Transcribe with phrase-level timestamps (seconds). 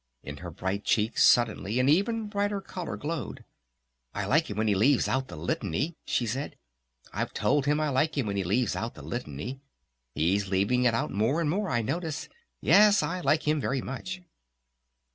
[0.23, 3.45] In her bright cheeks suddenly an even brighter color glowed.
[4.15, 6.55] "I like him when he leaves out the Litany," she said.
[7.13, 9.59] "I've told him I like him when he leaves out the Litany.
[10.15, 12.29] He's leaving it out more and more I notice.
[12.61, 14.23] Yes, I like him very much."